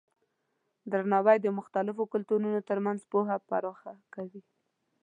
[0.91, 4.41] درناوی د مختلفو کلتورونو ترمنځ پوهه پراخه کوي.